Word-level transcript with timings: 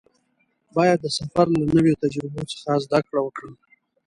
باید 0.75 0.99
د 1.01 1.07
سفر 1.17 1.45
له 1.57 1.61
نویو 1.75 1.99
تجربو 2.03 2.41
څخه 2.51 2.71
زده 2.85 2.99
کړه 3.07 3.19
وکړم. 3.23 3.55